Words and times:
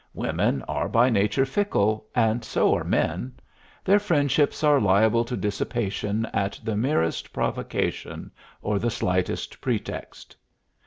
Women 0.15 0.63
are 0.63 0.89
by 0.89 1.11
nature 1.11 1.45
fickle, 1.45 2.07
and 2.15 2.43
so 2.43 2.73
are 2.73 2.83
men; 2.83 3.35
their 3.85 3.99
friendships 3.99 4.63
are 4.63 4.81
liable 4.81 5.23
to 5.25 5.37
dissipation 5.37 6.25
at 6.33 6.59
the 6.63 6.75
merest 6.75 7.31
provocation 7.31 8.31
or 8.63 8.79
the 8.79 8.89
slightest 8.89 9.61
pretext. 9.61 10.35